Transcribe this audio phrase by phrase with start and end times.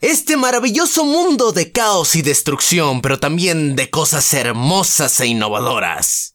[0.00, 6.34] Este maravilloso mundo de caos y destrucción, pero también de cosas hermosas e innovadoras.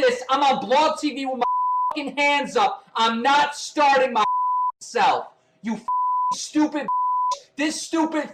[0.00, 0.22] this.
[0.30, 1.44] I'm on Blog TV with my
[1.88, 2.84] fucking hands up.
[2.96, 4.24] I'm not starting my
[4.80, 5.26] self.
[5.62, 5.86] You fucking
[6.34, 6.86] stupid.
[7.56, 8.30] This stupid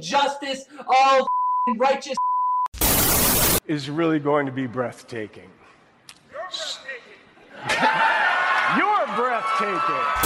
[0.00, 1.26] justice, all
[1.76, 2.16] righteous.
[3.66, 5.50] is really going to be breathtaking.
[6.32, 7.20] You're breathtaking.
[8.76, 10.22] You're breathtaking.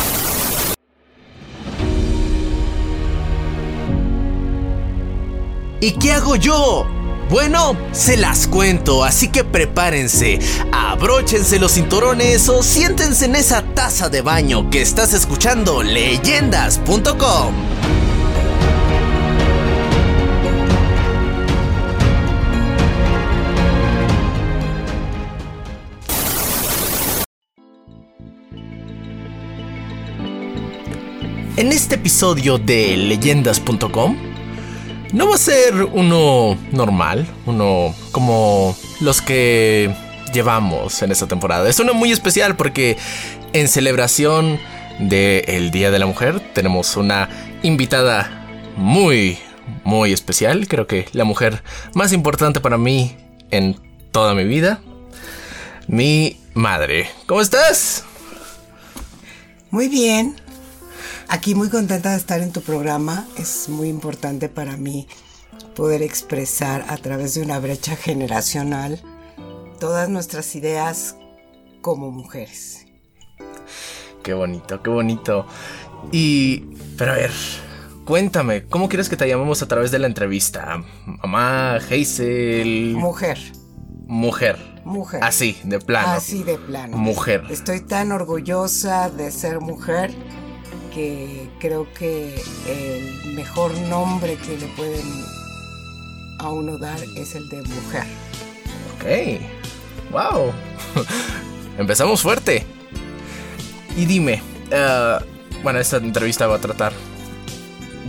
[5.81, 6.96] ¿Y qué hago yo?
[7.29, 10.39] Bueno, se las cuento, así que prepárense,
[10.73, 17.55] abróchense los cinturones o siéntense en esa taza de baño que estás escuchando leyendas.com.
[31.57, 34.36] En este episodio de leyendas.com
[35.13, 39.95] no va a ser uno normal, uno como los que
[40.33, 41.69] llevamos en esta temporada.
[41.69, 42.97] Es uno muy especial porque
[43.53, 44.59] en celebración
[44.99, 47.29] del Día de la Mujer tenemos una
[47.63, 49.39] invitada muy,
[49.85, 50.69] muy especial.
[50.69, 51.63] Creo que la mujer
[51.95, 53.17] más importante para mí
[53.51, 53.81] en
[54.13, 54.81] toda mi vida.
[55.87, 57.09] Mi madre.
[57.27, 58.05] ¿Cómo estás?
[59.71, 60.37] Muy bien.
[61.29, 63.27] Aquí muy contenta de estar en tu programa.
[63.37, 65.09] Es muy importante para mí
[65.75, 69.01] poder expresar a través de una brecha generacional
[69.81, 71.17] todas nuestras ideas
[71.83, 72.87] como mujeres.
[74.23, 75.47] Qué bonito, qué bonito.
[76.13, 76.61] Y,
[76.97, 77.33] pero a ver,
[78.05, 80.83] cuéntame, ¿cómo quieres que te llamemos a través de la entrevista?
[81.07, 82.95] Mamá, Hazel.
[82.97, 83.39] Mujer,
[84.07, 84.81] Mujer.
[84.85, 85.23] mujer.
[85.23, 86.13] Así, de plano.
[86.13, 86.97] Así de plano.
[86.97, 87.43] Mujer.
[87.51, 90.15] Estoy tan orgullosa de ser mujer
[90.97, 95.05] que creo que el mejor nombre que le pueden
[96.39, 98.05] a uno dar es el de mujer.
[98.95, 100.11] Ok.
[100.11, 100.53] Wow.
[101.79, 102.65] Empezamos fuerte.
[103.95, 105.19] Y dime, eh,
[105.63, 106.95] bueno, esta entrevista va a tratar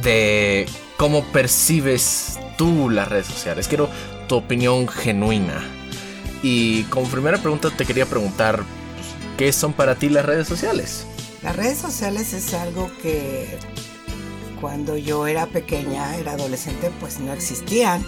[0.02, 0.66] de
[0.96, 3.68] cómo percibes tú las redes sociales.
[3.68, 3.90] Quiero
[4.30, 5.62] tu opinión genuina.
[6.42, 8.64] Y como primera pregunta te quería preguntar,
[8.96, 11.06] pues, ¿qué son para ti las redes sociales?
[11.48, 13.48] Las redes sociales es algo que
[14.60, 18.06] cuando yo era pequeña, era adolescente, pues no existían.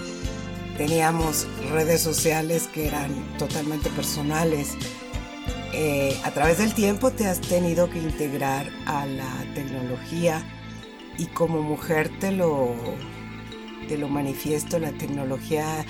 [0.75, 4.75] Teníamos redes sociales que eran totalmente personales.
[5.73, 10.43] Eh, a través del tiempo te has tenido que integrar a la tecnología
[11.17, 12.75] y como mujer te lo,
[13.87, 15.85] te lo manifiesto, la tecnología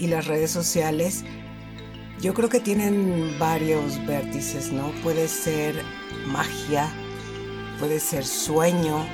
[0.00, 1.22] y las redes sociales
[2.20, 4.90] yo creo que tienen varios vértices, ¿no?
[5.02, 5.82] Puede ser
[6.26, 6.88] magia,
[7.78, 9.06] puede ser sueño,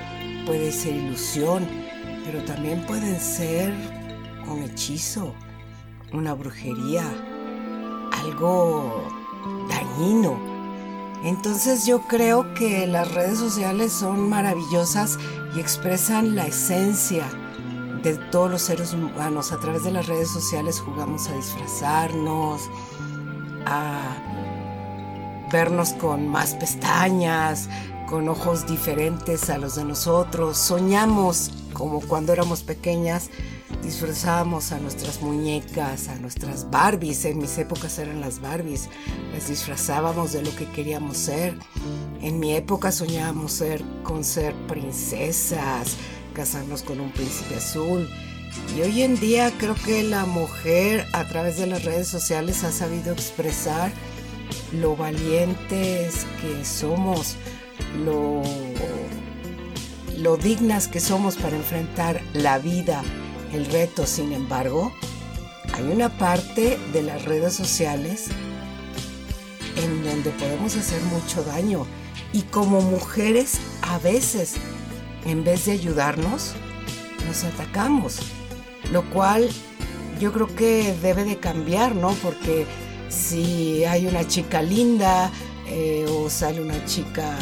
[0.47, 1.69] puede ser ilusión,
[2.25, 3.75] pero también pueden ser
[4.49, 5.35] un hechizo,
[6.13, 7.05] una brujería,
[8.13, 9.07] algo
[9.69, 10.39] dañino.
[11.25, 15.19] Entonces yo creo que las redes sociales son maravillosas
[15.55, 17.27] y expresan la esencia
[18.05, 19.51] de todos los seres humanos.
[19.51, 22.63] A través de las redes sociales jugamos a disfrazarnos,
[23.67, 24.17] a
[25.51, 27.69] vernos con más pestañas,
[28.07, 30.59] con ojos diferentes a los de nosotros.
[30.59, 33.31] Soñamos como cuando éramos pequeñas,
[33.83, 37.25] disfrazábamos a nuestras muñecas, a nuestras Barbies.
[37.25, 38.91] En mis épocas eran las Barbies.
[39.33, 41.59] Las disfrazábamos de lo que queríamos ser.
[42.21, 45.97] En mi época soñábamos ser con ser princesas,
[46.35, 48.09] casarnos con un príncipe azul.
[48.77, 52.73] Y hoy en día creo que la mujer a través de las redes sociales ha
[52.73, 53.93] sabido expresar
[54.73, 57.37] lo valientes que somos,
[58.05, 58.43] lo,
[60.19, 63.03] lo dignas que somos para enfrentar la vida,
[63.53, 64.07] el reto.
[64.07, 64.93] Sin embargo,
[65.75, 68.27] hay una parte de las redes sociales
[69.77, 71.87] en donde podemos hacer mucho daño.
[72.33, 74.55] Y como mujeres, a veces,
[75.25, 76.55] en vez de ayudarnos,
[77.27, 78.19] nos atacamos.
[78.93, 79.49] lo cual
[80.21, 82.13] yo creo que debe de cambiar, ¿no?
[82.23, 82.67] Porque
[83.09, 85.31] si hay una chica linda
[85.67, 87.37] eh, o sale una chica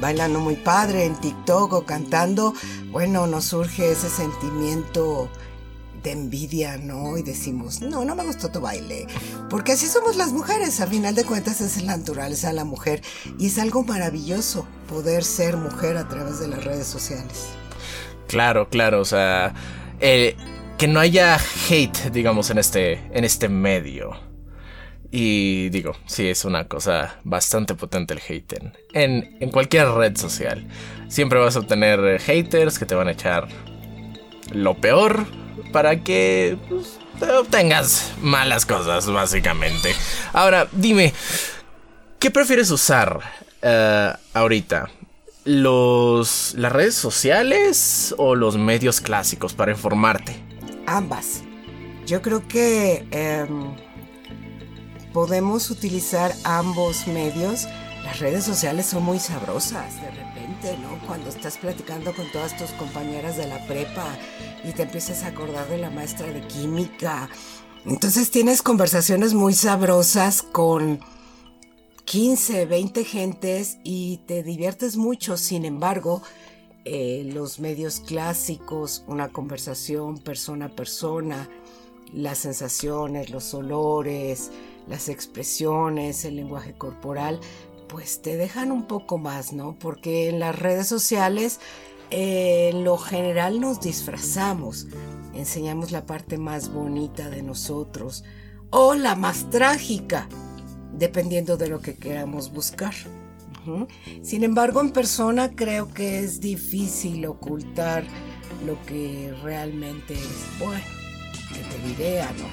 [0.00, 2.54] bailando muy padre en TikTok o cantando,
[2.90, 5.28] bueno, nos surge ese sentimiento
[6.10, 7.16] envidia, ¿no?
[7.16, 9.06] Y decimos, no, no me gustó tu baile.
[9.48, 13.02] Porque así somos las mujeres, al final de cuentas es la naturaleza de la mujer.
[13.38, 17.50] Y es algo maravilloso poder ser mujer a través de las redes sociales.
[18.26, 19.54] Claro, claro, o sea,
[20.00, 20.36] eh,
[20.78, 21.38] que no haya
[21.68, 24.32] hate, digamos, en este, en este medio.
[25.10, 28.54] Y digo, sí, es una cosa bastante potente el hate
[28.94, 30.66] en, en, cualquier red social.
[31.08, 33.46] Siempre vas a obtener haters que te van a echar
[34.52, 35.26] lo peor
[35.72, 36.98] para que pues,
[37.30, 39.94] obtengas malas cosas, básicamente.
[40.32, 41.12] Ahora, dime,
[42.18, 43.20] ¿qué prefieres usar
[43.62, 44.90] eh, ahorita?
[45.44, 50.36] ¿Los, ¿Las redes sociales o los medios clásicos para informarte?
[50.86, 51.42] Ambas.
[52.06, 53.74] Yo creo que em,
[55.12, 57.66] podemos utilizar ambos medios.
[58.04, 60.98] Las redes sociales son muy sabrosas de repente, ¿no?
[61.06, 64.06] Cuando estás platicando con todas tus compañeras de la prepa
[64.64, 67.28] y te empiezas a acordar de la maestra de química.
[67.86, 71.00] Entonces tienes conversaciones muy sabrosas con
[72.04, 75.36] 15, 20 gentes y te diviertes mucho.
[75.36, 76.22] Sin embargo,
[76.84, 81.48] eh, los medios clásicos, una conversación persona a persona,
[82.12, 84.50] las sensaciones, los olores,
[84.88, 87.40] las expresiones, el lenguaje corporal,
[87.92, 89.76] pues te dejan un poco más, ¿no?
[89.78, 91.60] Porque en las redes sociales
[92.08, 94.86] en lo general nos disfrazamos,
[95.34, 98.24] enseñamos la parte más bonita de nosotros
[98.70, 100.26] o la más trágica,
[100.94, 102.94] dependiendo de lo que queramos buscar.
[104.22, 108.04] Sin embargo, en persona creo que es difícil ocultar
[108.66, 110.84] lo que realmente es bueno,
[111.52, 112.50] que te diré, amor.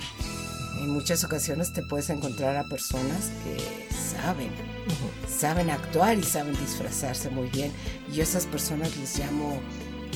[0.81, 4.51] En muchas ocasiones te puedes encontrar a personas que saben,
[5.27, 7.71] saben actuar y saben disfrazarse muy bien.
[8.13, 9.59] Y esas personas les llamo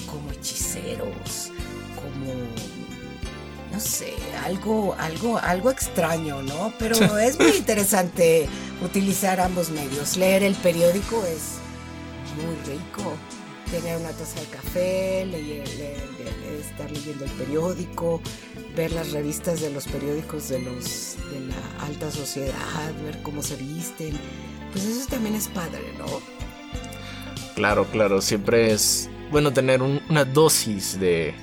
[0.08, 1.52] como hechiceros,
[1.96, 2.34] como
[3.72, 4.14] no sé,
[4.46, 6.72] algo, algo, algo extraño, ¿no?
[6.78, 8.48] Pero es muy interesante
[8.84, 10.16] utilizar ambos medios.
[10.16, 11.58] Leer el periódico es
[12.38, 13.14] muy rico.
[13.72, 15.68] Tener una taza de café, leer,
[16.60, 18.22] estar leyendo el periódico,
[18.76, 23.56] ver las revistas de los periódicos de los de la alta sociedad, ver cómo se
[23.56, 24.20] visten,
[24.74, 26.06] pues eso también es padre, ¿no?
[27.56, 31.34] Claro, claro, siempre es bueno tener una dosis de,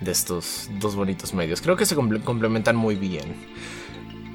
[0.00, 1.60] de estos dos bonitos medios.
[1.60, 3.34] Creo que se complementan muy bien.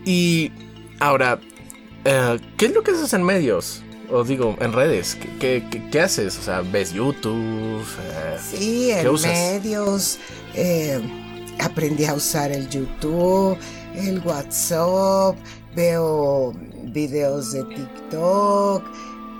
[0.05, 0.51] Y
[0.99, 1.39] ahora,
[2.05, 3.81] eh, ¿qué es lo que haces en medios?
[4.11, 6.37] O digo, en redes, ¿qué, qué, haces?
[6.37, 7.81] O sea, ¿ves YouTube?
[7.81, 10.19] Eh, sí, en medios.
[10.53, 11.01] Eh,
[11.59, 13.57] aprendí a usar el YouTube,
[13.95, 15.35] el WhatsApp,
[15.75, 16.53] veo
[16.95, 18.83] videos de TikTok.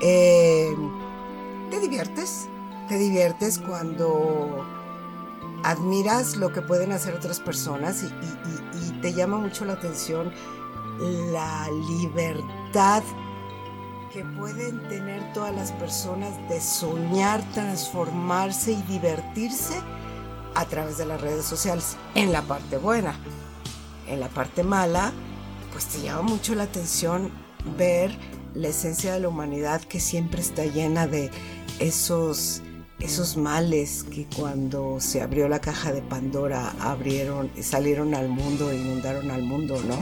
[0.01, 0.75] Eh,
[1.71, 2.47] te diviertes,
[2.87, 4.63] te diviertes cuando
[5.63, 10.31] admiras lo que pueden hacer otras personas y, y te llama mucho la atención
[11.31, 13.01] la libertad
[14.13, 19.75] que pueden tener todas las personas de soñar, transformarse y divertirse
[20.53, 23.15] a través de las redes sociales, en la parte buena.
[24.07, 25.11] En la parte mala,
[25.73, 27.29] pues te llama mucho la atención
[27.77, 28.17] ver
[28.53, 31.29] la esencia de la humanidad que siempre está llena de
[31.79, 32.61] esos
[32.99, 39.31] esos males que cuando se abrió la caja de Pandora abrieron, salieron al mundo, inundaron
[39.31, 39.97] al mundo, ¿no?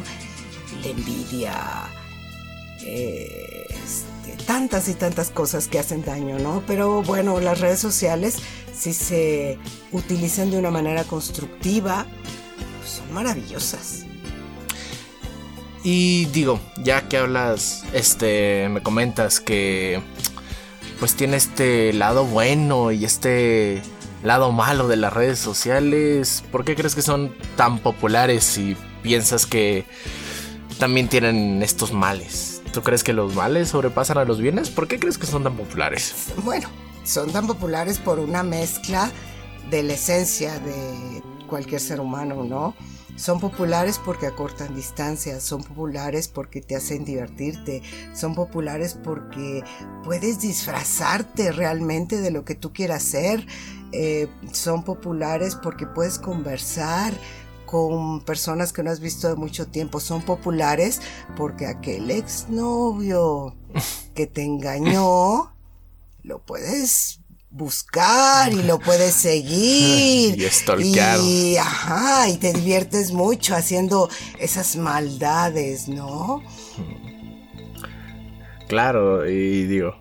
[0.84, 1.90] La envidia,
[2.86, 6.64] este, tantas y tantas cosas que hacen daño, ¿no?
[6.68, 8.38] Pero bueno, las redes sociales
[8.74, 9.58] si se
[9.92, 12.06] utilizan de una manera constructiva,
[12.80, 14.03] pues son maravillosas.
[15.84, 20.02] Y digo, ya que hablas, este, me comentas que
[21.00, 23.82] pues tiene este lado bueno y este
[24.24, 26.44] lado malo de las redes sociales.
[26.52, 29.86] ¿Por qué crees que son tan populares y piensas que
[30.80, 32.62] también tienen estos males?
[32.72, 34.70] ¿Tú crees que los males sobrepasan a los bienes?
[34.70, 36.28] ¿Por qué crees que son tan populares?
[36.44, 36.70] Bueno,
[37.04, 39.12] son tan populares por una mezcla
[39.70, 42.74] de la esencia de cualquier ser humano, ¿no?
[43.16, 49.64] Son populares porque acortan distancias, son populares porque te hacen divertirte, son populares porque
[50.04, 53.46] puedes disfrazarte realmente de lo que tú quieras hacer,
[53.92, 57.14] eh, son populares porque puedes conversar
[57.66, 61.02] con personas que no has visto de mucho tiempo, son populares
[61.36, 63.56] porque aquel exnovio
[64.16, 65.54] que te engañó
[66.24, 67.23] lo puedes
[67.54, 70.36] buscar y lo puedes seguir.
[70.42, 71.20] y stalkear.
[71.22, 76.44] Y, ajá, y te diviertes mucho haciendo esas maldades, ¿no?
[78.68, 79.96] Claro, y digo.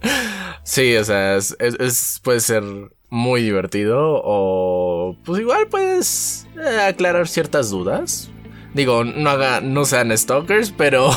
[0.62, 2.62] sí, o sea, es, es, puede ser
[3.10, 8.30] muy divertido o pues igual puedes eh, aclarar ciertas dudas.
[8.72, 11.10] Digo, no haga, no sean stalkers, pero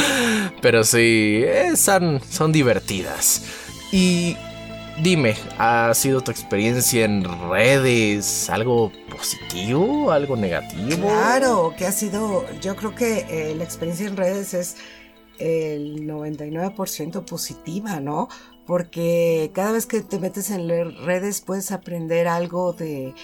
[0.62, 3.42] pero sí eh, son, son divertidas.
[3.92, 4.36] Y
[5.02, 11.08] dime, ¿ha sido tu experiencia en redes algo positivo, algo negativo?
[11.08, 14.76] Claro, que ha sido, yo creo que eh, la experiencia en redes es
[15.38, 18.28] el 99% positiva, ¿no?
[18.66, 20.68] Porque cada vez que te metes en
[21.04, 23.14] redes puedes aprender algo de,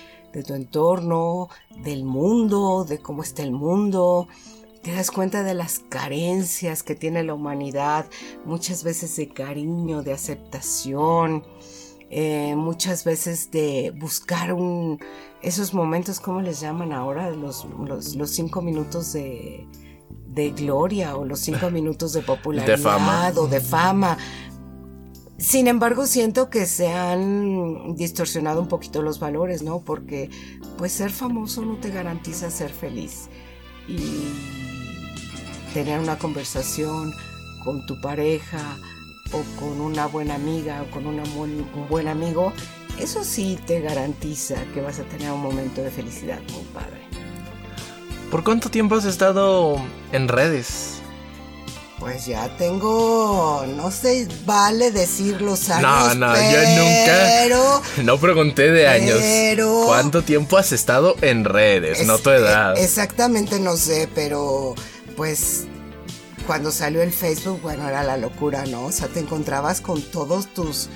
[0.46, 1.48] tu entorno,
[1.82, 4.28] del mundo, de cómo está el mundo.
[4.82, 8.06] Te das cuenta de las carencias que tiene la humanidad,
[8.44, 11.44] muchas veces de cariño, de aceptación,
[12.08, 14.98] eh, muchas veces de buscar un,
[15.42, 17.30] esos momentos, ¿cómo les llaman ahora?
[17.30, 17.66] los,
[18.16, 19.66] los cinco minutos de,
[20.26, 24.16] de gloria o los cinco minutos de popularidad o de fama.
[25.36, 29.80] Sin embargo, siento que se han distorsionado un poquito los valores, ¿no?
[29.80, 30.30] Porque
[30.76, 33.30] pues ser famoso no te garantiza ser feliz.
[33.88, 34.69] Y
[35.74, 37.14] tener una conversación
[37.64, 38.76] con tu pareja
[39.32, 42.52] o con una buena amiga o con un buen amigo,
[42.98, 47.00] eso sí te garantiza que vas a tener un momento de felicidad muy padre.
[48.30, 49.76] ¿Por cuánto tiempo has estado
[50.12, 51.00] en redes?
[51.98, 56.16] Pues ya tengo, no sé, vale decir los años.
[56.16, 57.80] No, no, yo nunca.
[58.04, 59.18] No pregunté de años.
[59.20, 62.06] Pero, ¿Cuánto tiempo has estado en redes?
[62.06, 62.78] no tu edad.
[62.78, 64.74] Exactamente no sé, pero
[65.20, 65.66] pues
[66.46, 68.86] cuando salió el Facebook, bueno, era la locura, ¿no?
[68.86, 70.88] O sea, te encontrabas con todos tus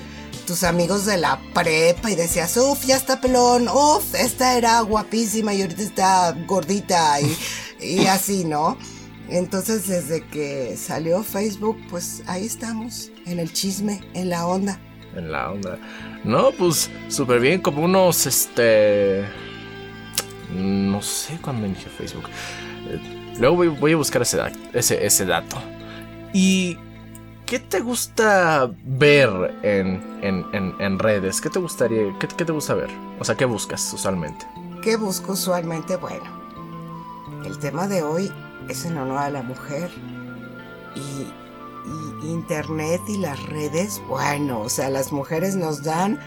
[0.47, 5.53] tus amigos de la prepa y decías, uff, ya está pelón, uff, esta era guapísima
[5.53, 7.19] y ahorita está gordita
[7.79, 8.79] y, así, ¿no?
[9.29, 14.79] Entonces desde que salió Facebook, pues ahí estamos, en el chisme, en la onda.
[15.15, 15.77] En la onda.
[16.23, 19.23] No, pues súper bien, como unos, este...
[20.51, 22.27] No sé cuándo inició Facebook.
[23.39, 25.57] Luego voy, a buscar ese, ese, dato.
[26.33, 26.77] Y
[27.45, 29.29] ¿Qué te gusta ver
[29.61, 31.41] en, redes?
[31.41, 32.89] ¿Qué te gustaría, qué, te gusta ver?
[33.19, 34.47] O sea, ¿qué buscas usualmente?
[34.81, 35.95] ¿Qué busco usualmente?
[35.97, 36.25] Bueno,
[37.45, 38.31] el tema de hoy
[38.67, 39.91] es en honor a la mujer
[40.95, 41.27] y,
[42.25, 46.19] y internet y las redes, bueno, o sea, las mujeres nos dan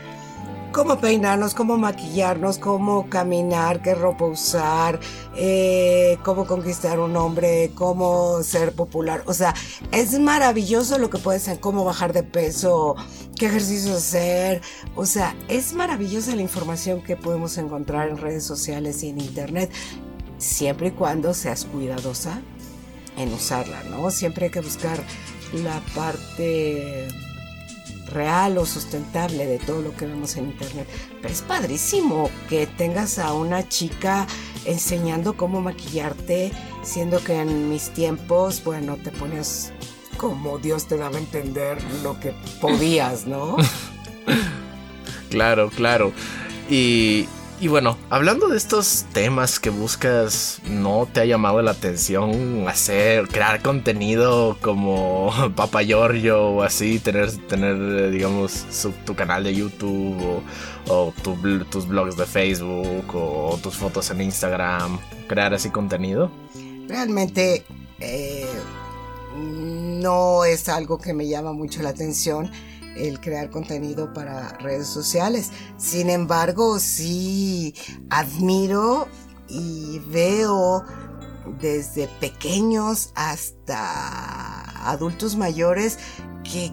[0.72, 5.00] cómo peinarnos, cómo maquillarnos, cómo caminar, qué ropa usar,
[5.36, 9.22] eh, cómo conquistar un hombre, cómo ser popular.
[9.26, 9.54] O sea,
[9.92, 12.96] es maravilloso lo que puedes hacer, cómo bajar de peso,
[13.36, 14.60] qué ejercicio hacer.
[14.94, 19.70] O sea, es maravillosa la información que podemos encontrar en redes sociales y en internet,
[20.38, 22.40] siempre y cuando seas cuidadosa
[23.16, 24.10] en usarla, ¿no?
[24.10, 25.02] Siempre hay que buscar
[25.52, 27.08] la parte
[28.12, 30.88] real o sustentable de todo lo que vemos en internet.
[31.20, 34.26] Pero es padrísimo que tengas a una chica
[34.64, 39.72] enseñando cómo maquillarte, siendo que en mis tiempos, bueno, te ponías
[40.18, 43.56] como Dios te daba a entender lo que podías, ¿no?
[45.30, 46.12] claro, claro.
[46.68, 47.26] Y,
[47.60, 53.26] y bueno, hablando de estos temas que buscas, ¿no te ha llamado la atención hacer,
[53.28, 58.64] crear contenido como Papa Giorgio o así, tener, tener digamos,
[59.04, 60.42] tu canal de YouTube
[60.88, 66.30] o, tus blogs de Facebook o tus fotos en Instagram, crear así contenido?
[66.86, 67.64] Realmente
[67.98, 68.46] eh,
[69.36, 72.50] no es algo que me llama mucho la atención
[72.98, 75.50] el crear contenido para redes sociales.
[75.76, 77.74] Sin embargo, sí
[78.10, 79.08] admiro
[79.48, 80.84] y veo
[81.60, 85.98] desde pequeños hasta adultos mayores
[86.44, 86.72] que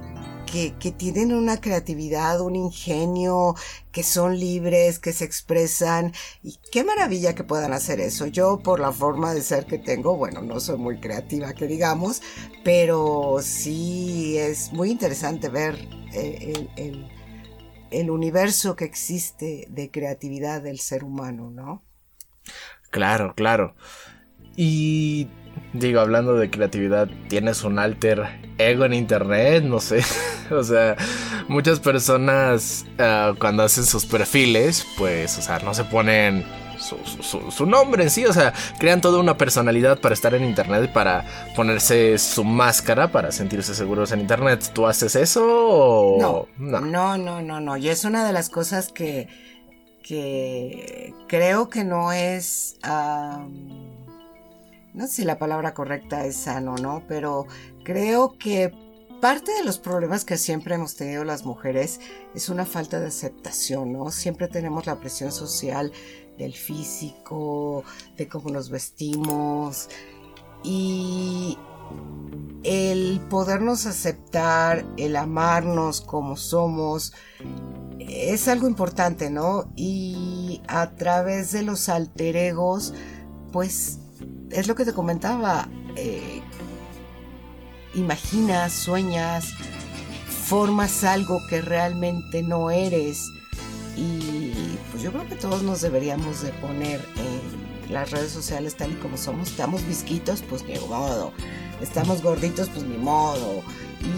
[0.79, 3.55] que, tienen una creatividad, un ingenio,
[3.91, 6.13] que son libres, que se expresan.
[6.43, 8.25] Y qué maravilla que puedan hacer eso.
[8.27, 12.21] Yo, por la forma de ser que tengo, bueno, no soy muy creativa, que digamos,
[12.63, 17.09] pero sí es muy interesante ver el,
[17.91, 21.83] el universo que existe de creatividad del ser humano, ¿no?
[22.91, 23.75] Claro, claro.
[24.55, 25.27] Y
[25.73, 28.23] digo, hablando de creatividad, tienes un alter
[28.57, 30.03] ego en internet, no sé.
[30.51, 30.95] o sea,
[31.47, 36.45] muchas personas ah, cuando hacen sus perfiles, pues, o sea, no se ponen
[36.85, 38.25] su, nombre en sí.
[38.25, 41.25] O sea, crean toda una personalidad para estar en internet para
[41.55, 44.71] ponerse su máscara para sentirse seguros en internet.
[44.73, 46.81] ¿Tú haces eso o no?
[46.81, 47.77] No, no, no, no.
[47.77, 49.27] Y es una de las cosas que,
[50.03, 52.77] que creo que no es...
[54.93, 57.03] no sé si la palabra correcta es sano, ¿no?
[57.07, 57.47] Pero
[57.83, 58.71] creo que
[59.21, 61.99] parte de los problemas que siempre hemos tenido las mujeres
[62.35, 64.11] es una falta de aceptación, ¿no?
[64.11, 65.91] Siempre tenemos la presión social
[66.37, 67.83] del físico,
[68.17, 69.89] de cómo nos vestimos
[70.63, 71.57] y
[72.63, 77.13] el podernos aceptar, el amarnos como somos,
[77.99, 79.71] es algo importante, ¿no?
[79.75, 82.93] Y a través de los alter egos,
[83.51, 83.99] pues
[84.49, 86.41] es lo que te comentaba, eh,
[87.93, 89.53] imaginas, sueñas,
[90.45, 93.29] formas algo que realmente no eres.
[93.95, 98.91] Y pues yo creo que todos nos deberíamos de poner en las redes sociales tal
[98.91, 99.49] y como somos.
[99.49, 101.31] Estamos visquitos, pues ni modo.
[101.81, 103.63] Estamos gorditos, pues ni modo.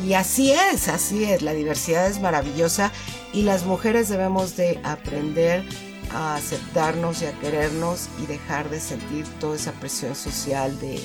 [0.06, 1.42] Y así es, así es.
[1.42, 2.92] La diversidad es maravillosa
[3.34, 5.64] y las mujeres debemos de aprender
[6.12, 11.00] a aceptarnos y a querernos y dejar de sentir toda esa presión social de,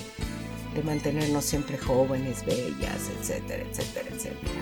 [0.74, 4.60] de mantenernos siempre jóvenes, bellas, etcétera, etcétera, etcétera.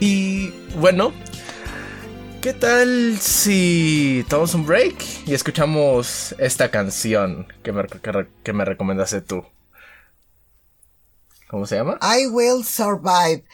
[0.00, 1.12] Y bueno,
[2.40, 7.84] ¿qué tal si tomamos un break y escuchamos esta canción que me,
[8.42, 9.44] que, me recomendaste tú?
[11.48, 11.98] ¿Cómo se llama?
[12.02, 13.44] I Will Survive.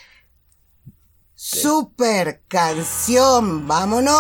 [1.35, 4.13] Super canción, vámonos.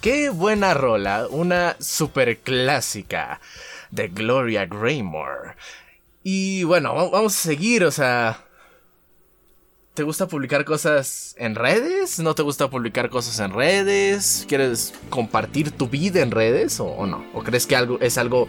[0.00, 3.40] Qué buena rola, una super clásica
[3.90, 5.54] de Gloria Graymore.
[6.22, 8.44] Y bueno, va- vamos a seguir, o sea...
[9.94, 12.20] ¿Te gusta publicar cosas en redes?
[12.20, 14.46] ¿No te gusta publicar cosas en redes?
[14.48, 17.26] ¿Quieres compartir tu vida en redes o, o no?
[17.34, 18.46] ¿O crees que algo, es algo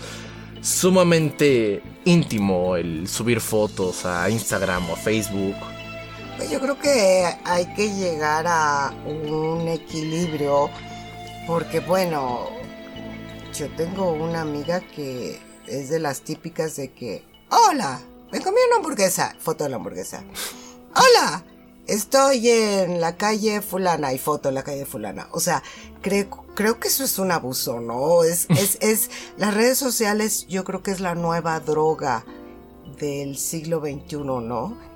[0.61, 5.55] sumamente íntimo el subir fotos a Instagram o Facebook?
[6.37, 10.69] Pues yo creo que hay que llegar a un equilibrio
[11.47, 12.49] porque bueno,
[13.53, 18.01] yo tengo una amiga que es de las típicas de que, hola,
[18.31, 20.23] me comí una hamburguesa, foto de la hamburguesa.
[20.95, 21.43] Hola,
[21.87, 25.27] estoy en la calle fulana y foto en la calle fulana.
[25.31, 25.63] O sea,
[26.01, 28.23] creo, creo que eso es un abuso, ¿no?
[28.23, 32.25] Es, es, es, las redes sociales yo creo que es la nueva droga
[32.99, 34.90] del siglo XXI, ¿no?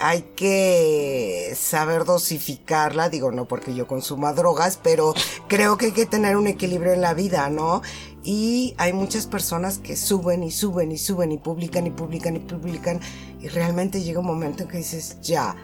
[0.00, 5.14] Hay que saber dosificarla, digo no porque yo consuma drogas, pero
[5.46, 7.82] creo que hay que tener un equilibrio en la vida, ¿no?
[8.22, 12.40] Y hay muchas personas que suben y suben y suben y publican y publican y
[12.40, 13.00] publican
[13.40, 15.54] y realmente llega un momento en que dices, ya.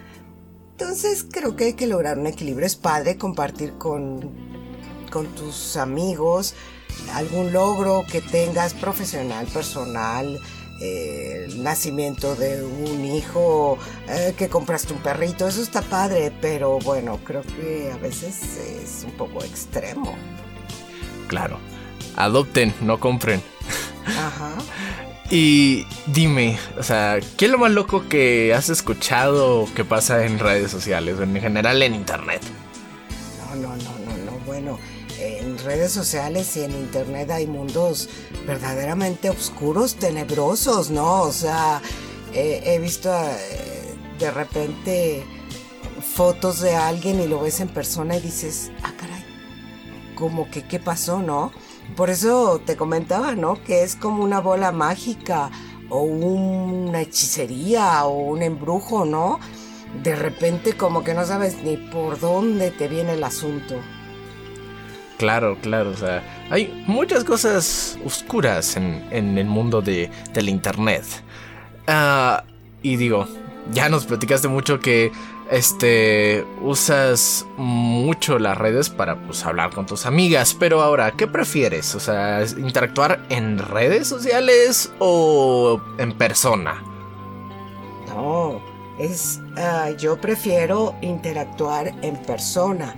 [0.71, 2.67] Entonces creo que hay que lograr un equilibrio.
[2.67, 4.31] Es padre compartir con,
[5.11, 6.53] con tus amigos
[7.13, 10.39] algún logro que tengas profesional, personal,
[10.79, 16.79] eh, el nacimiento de un hijo, eh, que compraste un perrito, eso está padre, pero
[16.79, 20.15] bueno, creo que a veces es un poco extremo.
[21.27, 21.59] Claro.
[22.15, 23.41] Adopten, no compren.
[24.05, 24.55] Ajá.
[25.29, 30.39] Y dime, o sea, ¿qué es lo más loco que has escuchado que pasa en
[30.39, 32.41] redes sociales o en general en internet?
[33.39, 34.31] No, no, no, no, no.
[34.45, 34.79] Bueno,
[35.19, 38.09] en redes sociales y en internet hay mundos
[38.47, 41.21] verdaderamente oscuros, tenebrosos, ¿no?
[41.21, 41.81] O sea,
[42.33, 45.23] he visto eh, de repente
[46.01, 49.23] fotos de alguien y lo ves en persona y dices, ah, caray,
[50.15, 51.51] como que qué pasó, ¿no?
[51.95, 53.61] Por eso te comentaba, ¿no?
[53.63, 55.51] Que es como una bola mágica
[55.89, 59.39] o una hechicería o un embrujo, ¿no?
[60.03, 63.75] De repente como que no sabes ni por dónde te viene el asunto.
[65.17, 71.03] Claro, claro, o sea, hay muchas cosas oscuras en, en el mundo de, del internet.
[71.87, 72.43] Ah,
[72.83, 73.27] y digo,
[73.71, 75.11] ya nos platicaste mucho que
[75.49, 81.95] este usas mucho las redes para pues hablar con tus amigas, pero ahora, ¿qué prefieres?
[81.95, 86.83] O sea, interactuar en redes sociales o en persona?
[88.07, 88.61] No,
[88.99, 92.95] es ah, yo prefiero interactuar en persona,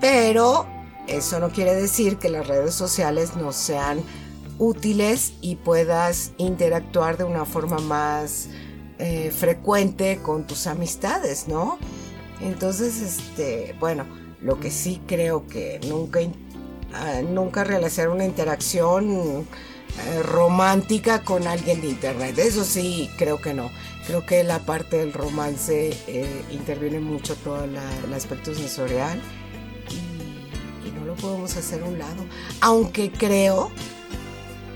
[0.00, 0.66] pero
[1.06, 4.00] eso no quiere decir que las redes sociales no sean
[4.58, 8.48] útiles y puedas interactuar de una forma más
[8.98, 11.78] eh, frecuente con tus amistades, ¿no?
[12.40, 14.04] Entonces, este, bueno,
[14.40, 16.20] lo que sí creo que nunca,
[16.94, 19.46] ah, nunca realizar una interacción
[19.98, 22.38] eh, romántica con alguien de internet.
[22.38, 23.70] Eso sí, creo que no.
[24.06, 29.20] Creo que la parte del romance eh, interviene mucho todo el aspecto sensorial
[31.16, 32.24] podemos hacer un lado.
[32.60, 33.70] Aunque creo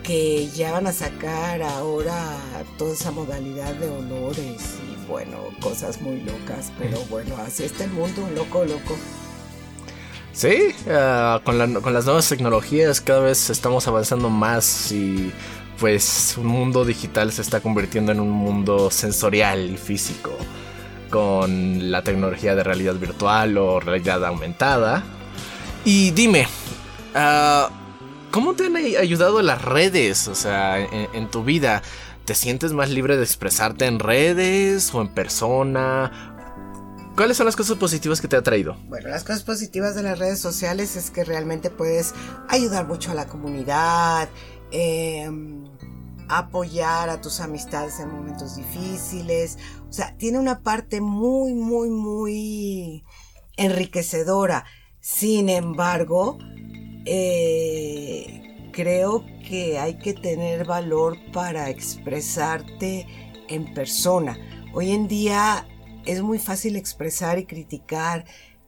[0.02, 2.36] que ya van a sacar ahora
[2.78, 7.90] toda esa modalidad de olores y bueno, cosas muy locas, pero bueno, así está el
[7.92, 8.96] mundo, loco, loco.
[10.32, 15.32] Sí, ah, con, la- con las nuevas tecnologías cada vez estamos avanzando más y
[15.78, 20.30] pues un mundo digital se está convirtiendo en un mundo sensorial y físico
[21.10, 25.02] con la tecnología de realidad virtual o realidad aumentada.
[25.84, 26.46] Y dime,
[27.14, 27.70] ah,
[28.30, 30.28] ¿cómo te han ay- ayudado las redes?
[30.28, 31.82] O sea, en, tu vida,
[32.24, 36.36] ¿te sientes más libre de expresarte en redes o en persona?
[37.16, 38.76] ¿Cuáles son las cosas positivas que te ha traído?
[38.88, 42.14] Bueno, las cosas positivas de las redes sociales es que realmente puedes
[42.48, 44.28] ayudar mucho a la comunidad,
[44.70, 45.28] eh,
[46.28, 49.58] apoyar a tus amistades en momentos difíciles.
[49.88, 53.04] O sea, tiene una parte muy, muy, muy
[53.56, 54.64] enriquecedora.
[55.00, 56.38] Sin embargo,
[57.06, 63.06] eh, creo que hay que tener valor para expresarte
[63.48, 64.38] en persona.
[64.74, 65.66] Hoy en día
[66.04, 68.24] es muy fácil expresar y criticar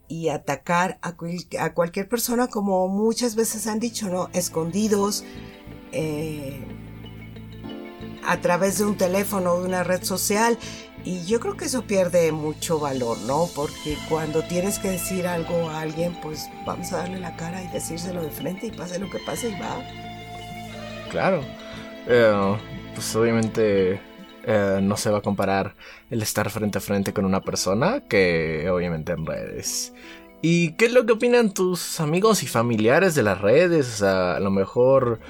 [0.09, 4.29] y atacar a, cual- a cualquier persona como muchas veces han dicho, ¿no?
[4.33, 5.25] Escondidos
[5.93, 6.65] eh,
[8.25, 10.59] a través de un teléfono o de una red social.
[11.05, 13.49] Y yo creo que eso pierde mucho valor, ¿no?
[13.55, 17.69] Porque cuando tienes que decir algo a alguien, pues vamos a darle la cara y
[17.69, 19.83] decírselo de frente y pase lo que pase y va.
[21.11, 21.43] Claro.
[22.07, 22.57] Eh,
[22.95, 24.01] pues obviamente
[24.45, 25.75] eh, no se va a comparar
[26.11, 29.93] el estar frente a frente con una persona que obviamente en redes.
[30.41, 33.87] ¿Y qué es lo que opinan tus amigos y familiares de las redes?
[33.87, 35.21] O sea, a lo mejor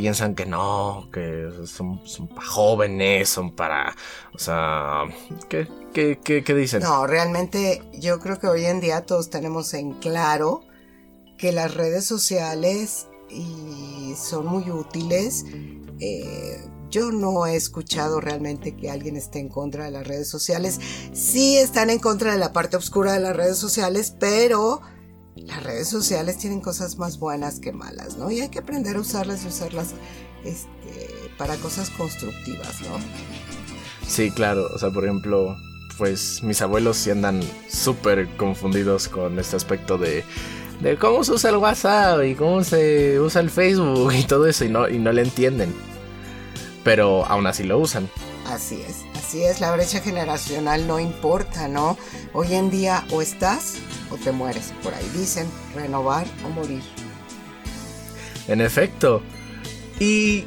[0.00, 2.00] piensan que no, que son,
[2.34, 3.94] para jóvenes, son para...
[4.34, 5.02] O sea,
[5.50, 6.82] ¿qué, qué, qué, qué dicen?
[6.82, 10.62] No, realmente yo creo que hoy en día todos tenemos en claro
[11.36, 15.44] que las redes sociales y son muy útiles.
[16.00, 20.80] Eh, yo no he escuchado realmente que alguien esté en contra de las redes sociales.
[21.12, 24.80] Sí están en contra de la parte oscura de las redes sociales, pero
[25.46, 28.30] las redes sociales tienen cosas más buenas que malas, ¿no?
[28.30, 29.94] Y hay que aprender a usarlas y usarlas
[30.44, 32.98] este, para cosas constructivas, ¿no?
[34.06, 34.68] Sí, claro.
[34.74, 35.56] O sea, por ejemplo,
[35.98, 40.24] pues mis abuelos sí andan súper confundidos con este aspecto de,
[40.80, 44.64] de cómo se usa el WhatsApp y cómo se usa el Facebook y todo eso
[44.64, 45.74] y no, y no le entienden.
[46.84, 48.08] Pero aún así lo usan.
[48.46, 51.96] Así es, así es, la brecha generacional no importa, ¿no?
[52.32, 53.74] Hoy en día o estás
[54.10, 56.82] o te mueres, por ahí dicen, renovar o morir.
[58.48, 59.22] En efecto.
[59.98, 60.44] Y...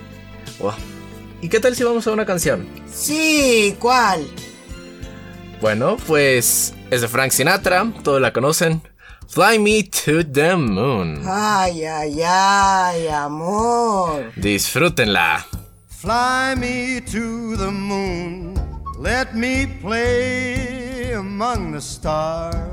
[0.60, 0.73] wow.
[1.41, 2.67] ¿Y qué tal si vamos a una canción?
[2.91, 4.28] Sí, ¿cuál?
[5.62, 8.82] Bueno, pues es de Frank Sinatra, todos la conocen.
[9.28, 11.21] Fly me to the moon.
[11.26, 14.32] Ay, ay, ay, amor.
[14.36, 15.45] Disfrútenla.
[16.04, 18.56] Fly me to the moon,
[18.99, 22.73] let me play among the stars,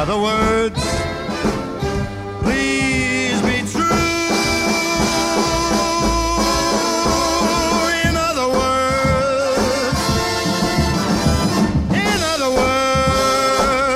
[0.00, 0.80] Other words,
[2.40, 3.84] please be true.
[8.08, 10.00] In other words,
[11.92, 13.92] in other words,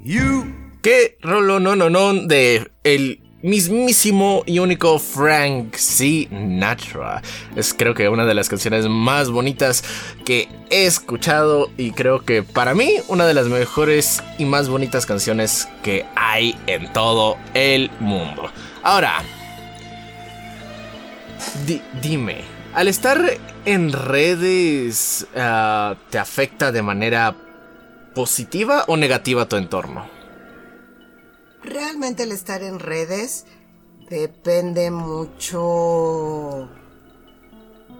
[0.00, 0.54] you.
[0.80, 7.20] ¿Qué rolo no no no de el mismísimo y único Frank Sinatra?
[7.54, 9.84] Es creo que una de las canciones más bonitas
[10.24, 15.04] que he escuchado y creo que para mí una de las mejores y más bonitas
[15.04, 18.50] canciones que hay en todo el mundo.
[18.82, 19.22] Ahora,
[21.66, 22.38] di- dime,
[22.72, 23.20] al estar
[23.66, 27.34] en redes, ah, ¿te afecta de manera
[28.14, 30.13] positiva o negativa tu entorno?
[31.64, 33.46] Realmente el estar en redes
[34.10, 36.68] depende mucho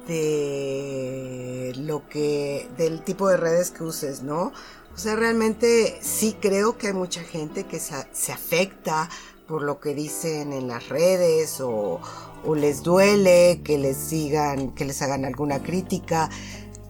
[0.07, 4.53] de lo que, del tipo de redes que uses, ¿no?
[4.95, 9.09] O sea, realmente sí creo que hay mucha gente que se, se afecta
[9.49, 12.01] por lo que dicen en las redes o,
[12.45, 16.29] o les duele que les sigan, que les hagan alguna crítica,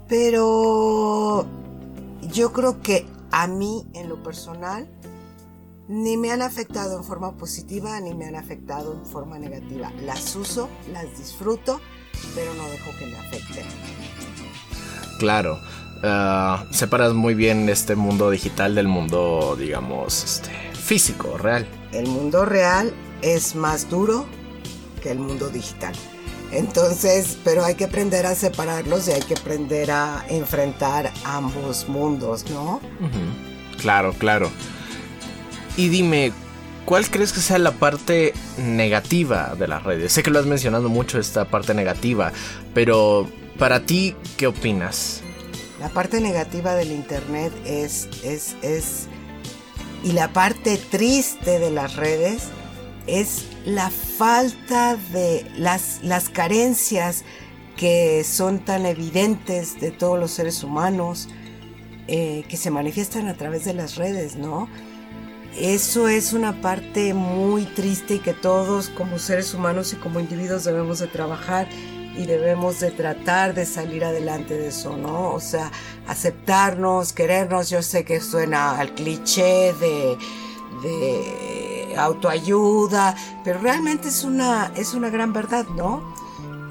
[0.09, 1.47] pero
[2.23, 4.89] yo creo que a mí en lo personal
[5.89, 9.93] ni me han afectado en forma positiva ni me han afectado en forma negativa.
[10.03, 11.81] Las uso, las disfruto,
[12.35, 13.65] pero no dejo que me afecten.
[15.19, 15.59] Claro.
[16.03, 21.67] ah, separas muy bien este mundo digital del mundo, digamos, este, físico, real.
[21.93, 22.93] El mundo real
[23.23, 24.27] es más duro
[25.03, 25.95] que el mundo digital.
[26.51, 32.45] Entonces, pero hay que aprender a separarlos y hay que aprender a enfrentar ambos mundos,
[32.51, 32.81] ¿no?
[33.81, 34.51] Claro, claro.
[35.77, 36.33] Y dime,
[36.85, 40.13] ¿cuál crees que sea la parte negativa de las redes?
[40.13, 42.33] Sé que lo has mencionado mucho esta parte negativa,
[42.75, 45.21] pero para ti, ¿qué opinas?
[45.81, 49.09] La parte negativa del internet es, es, es,
[50.05, 52.45] y la parte triste de las redes
[53.07, 57.25] es la falta de las, las carencias
[57.77, 61.29] que son tan evidentes de todos los seres humanos,
[62.07, 64.69] eh, que se manifiestan a través de las redes, ¿no?
[65.57, 70.65] Eso es una parte muy triste y que todos como seres humanos y como individuos
[70.65, 71.69] debemos de trabajar
[72.17, 75.33] y debemos de tratar de salir adelante de eso, ¿no?
[75.33, 75.71] O sea,
[76.09, 77.71] aceptarnos, querernos.
[77.71, 80.19] Yo sé que suena al cliché de,
[81.97, 83.15] autoayuda,
[83.45, 86.03] pero realmente es una, es una gran verdad, ¿no?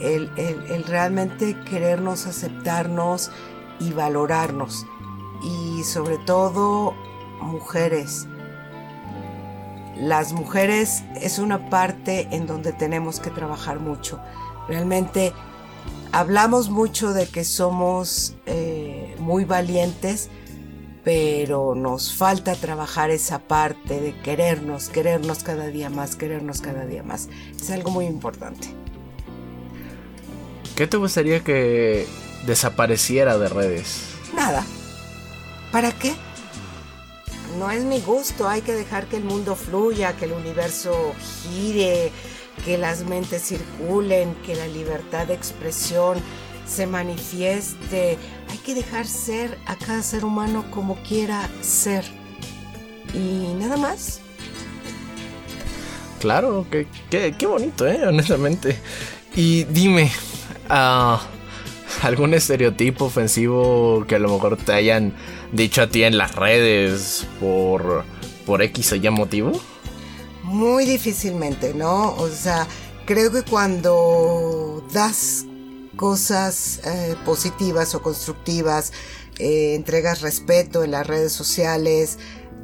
[0.01, 3.31] El realmente querernos, aceptarnos
[3.79, 4.85] y valorarnos.
[5.41, 6.93] Y sobre todo,
[7.39, 8.27] mujeres.
[9.97, 14.19] Las mujeres es una parte en donde tenemos que trabajar mucho.
[14.67, 15.33] Realmente
[16.11, 20.29] hablamos mucho de que somos eh, muy valientes,
[21.03, 27.03] pero nos falta trabajar esa parte de querernos, querernos cada día más, querernos cada día
[27.03, 27.29] más.
[27.59, 28.69] Es algo muy importante.
[30.75, 32.07] ¿Qué te gustaría que
[32.47, 34.07] desapareciera de redes?
[34.35, 34.65] Nada.
[35.71, 36.13] ¿Para qué?
[37.57, 41.13] No es mi gusto, hay que dejar que el mundo fluya, que el universo
[41.43, 42.11] gire,
[42.65, 46.17] que las mentes circulen, que la libertad de expresión
[46.65, 48.17] se manifieste.
[48.49, 52.03] Hay que dejar ser a cada ser humano como quiera ser.
[53.13, 54.21] Y nada más.
[56.19, 56.87] Claro, qué,
[57.37, 58.07] qué, bonito, ¿eh?
[58.07, 58.79] Honestamente.
[59.35, 60.09] Y dime,
[60.69, 61.21] ah,
[62.01, 65.13] ¿algún estereotipo ofensivo que a lo mejor te hayan
[65.53, 68.03] dicho a ti en las redes por,
[68.45, 69.51] por X o Y motivo?
[70.43, 72.15] Muy difícilmente, ¿no?
[72.15, 72.67] O sea,
[73.05, 75.45] creo que cuando das
[75.95, 78.91] cosas eh, positivas o constructivas,
[79.39, 82.17] eh, entregas respeto en las redes sociales,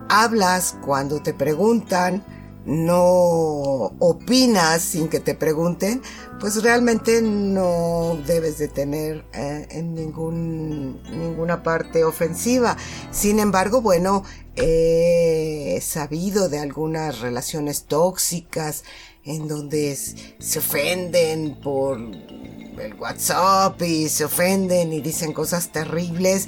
[0.10, 2.26] hablas cuando te preguntan,
[2.70, 6.04] no opinas sin que te pregunten,
[6.40, 12.78] pues realmente no debes de tener eh, en ningún, ninguna parte ofensiva.
[13.10, 14.24] Sin embargo, bueno,
[14.56, 18.84] he sabido de algunas relaciones tóxicas
[19.24, 26.48] en donde se ofenden por el WhatsApp y se ofenden y dicen cosas terribles.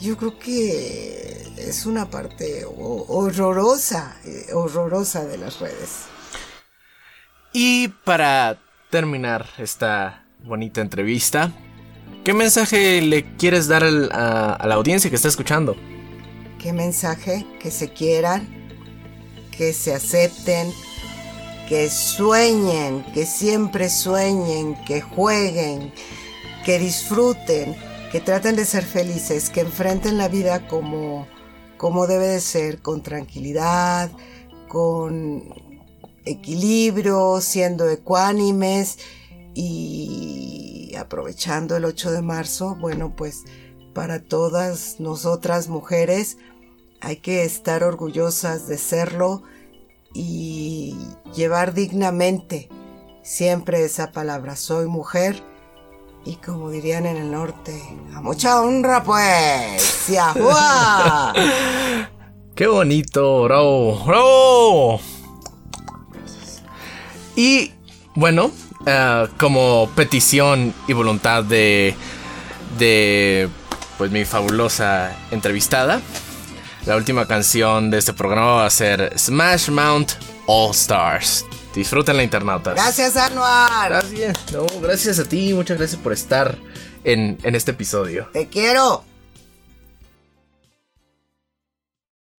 [0.00, 6.06] Yo creo que es una parte ho- horrorosa, eh, horrorosa de las redes.
[7.52, 8.58] Y para
[8.90, 11.52] terminar esta bonita entrevista,
[12.24, 15.76] ¿qué mensaje le quieres dar al- a, a la audiencia que está escuchando?
[16.58, 18.48] qué mensaje, que se quieran,
[19.56, 20.72] que se acepten,
[21.68, 25.92] que sueñen, que siempre sueñen, que jueguen,
[26.64, 27.76] que disfruten,
[28.10, 31.26] que traten de ser felices, que enfrenten la vida como,
[31.76, 34.10] como debe de ser, con tranquilidad,
[34.68, 35.44] con
[36.24, 38.98] equilibrio, siendo ecuánimes
[39.54, 43.44] y aprovechando el 8 de marzo, bueno, pues
[43.94, 46.36] para todas nosotras mujeres
[47.00, 49.42] hay que estar orgullosas de serlo
[50.12, 50.96] y
[51.34, 52.68] llevar dignamente
[53.22, 55.42] siempre esa palabra, soy mujer.
[56.26, 57.80] Y como dirían en el norte,
[58.12, 60.08] a mucha honra pues.
[60.08, 61.32] ¡Yahua!
[62.56, 64.04] ¡Qué bonito, bravo!
[64.04, 65.00] ¡Bravo!
[67.36, 67.70] Y
[68.16, 68.50] bueno,
[68.86, 71.94] eh, como petición y voluntad de,
[72.76, 73.48] de
[73.96, 76.00] pues mi fabulosa entrevistada,
[76.86, 80.12] la última canción de este programa va a ser Smash Mount
[80.46, 81.44] All Stars.
[81.76, 82.74] Disfruten la internautas.
[82.74, 83.90] Gracias, Anuar.
[83.90, 84.50] Gracias.
[84.50, 85.52] No, gracias a ti.
[85.52, 86.56] Muchas gracias por estar
[87.04, 88.30] en, en este episodio.
[88.32, 89.04] Te quiero.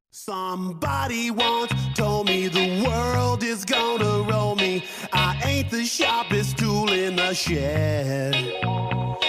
[0.09, 4.83] Somebody once told me the world is gonna roll me.
[5.13, 8.33] I ain't the sharpest tool in the shed.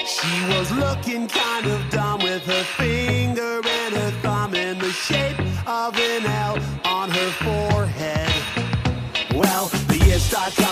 [0.06, 5.38] She was looking kind of dumb with her finger and her thumb in the shape
[5.66, 7.67] of an L on her forehead.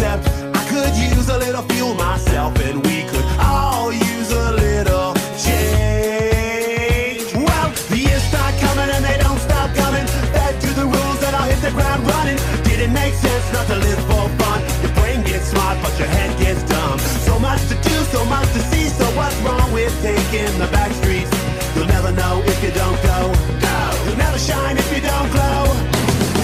[0.00, 0.20] what.
[0.54, 7.24] I could use a little fuel myself, and we could all use a little change.
[7.34, 10.06] Well, the years start coming and they don't stop coming.
[10.34, 12.38] Fed to the rules that I'll hit the ground running.
[12.64, 14.60] Did it make sense not to live for fun?
[14.82, 16.98] Your brain gets smart, but your head gets dumb.
[17.26, 18.88] So much to do, so much to see.
[18.88, 21.30] So what's wrong with taking the back streets?
[21.74, 23.32] You'll never know if you don't go.
[23.62, 23.76] Go.
[24.06, 25.64] You'll never shine if you don't glow.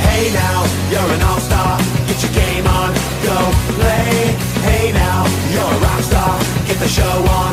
[0.07, 1.84] Hey now, you're an all-star.
[3.25, 3.39] Go
[3.81, 4.37] play.
[4.69, 6.39] Hey now, you're a rock star.
[6.67, 7.53] Get the show on,